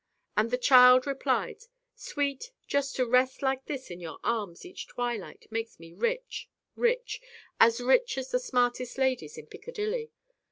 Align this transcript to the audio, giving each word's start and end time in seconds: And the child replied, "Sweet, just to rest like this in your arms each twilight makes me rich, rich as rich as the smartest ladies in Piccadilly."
And 0.35 0.49
the 0.49 0.57
child 0.57 1.05
replied, 1.05 1.65
"Sweet, 1.93 2.53
just 2.65 2.95
to 2.95 3.05
rest 3.05 3.43
like 3.43 3.65
this 3.67 3.91
in 3.91 3.99
your 3.99 4.17
arms 4.23 4.65
each 4.65 4.87
twilight 4.87 5.45
makes 5.51 5.79
me 5.79 5.93
rich, 5.93 6.49
rich 6.75 7.21
as 7.59 7.79
rich 7.79 8.17
as 8.17 8.31
the 8.31 8.39
smartest 8.39 8.97
ladies 8.97 9.37
in 9.37 9.45
Piccadilly." 9.45 10.11